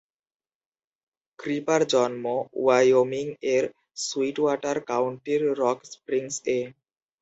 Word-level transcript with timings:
Creeper 1.39 1.81
জন্ম 1.93 2.25
Wyoming 2.55 3.25
এর 3.55 3.63
সুইটওয়াটার 3.99 4.77
কাউন্টির 4.89 5.41
রক 5.61 5.79
স্প্রিংস 5.91 6.35
এ। 6.47 6.59